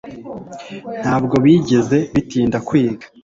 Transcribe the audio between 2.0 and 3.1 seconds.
bitinda kwiga